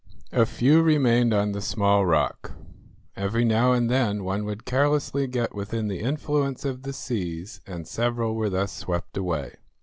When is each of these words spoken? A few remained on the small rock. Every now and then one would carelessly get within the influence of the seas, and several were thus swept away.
A 0.31 0.47
few 0.47 0.81
remained 0.81 1.31
on 1.31 1.51
the 1.51 1.61
small 1.61 2.07
rock. 2.07 2.53
Every 3.15 3.45
now 3.45 3.73
and 3.73 3.87
then 3.87 4.23
one 4.23 4.45
would 4.45 4.65
carelessly 4.65 5.27
get 5.27 5.53
within 5.53 5.89
the 5.89 5.99
influence 6.01 6.65
of 6.65 6.81
the 6.81 6.91
seas, 6.91 7.61
and 7.67 7.87
several 7.87 8.33
were 8.33 8.49
thus 8.49 8.71
swept 8.71 9.15
away. 9.15 9.57